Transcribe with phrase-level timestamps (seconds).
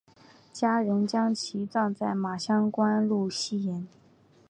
[0.51, 3.87] 家人将其葬在马乡官路西沿。